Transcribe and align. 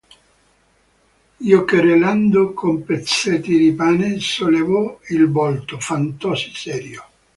Giocherellando 1.37 2.53
con 2.55 2.83
pezzetti 2.83 3.55
di 3.55 3.71
pane, 3.73 4.19
sollevò 4.19 4.99
il 5.09 5.29
volto, 5.31 5.79
fattosi 5.79 6.49
serio. 6.55 7.03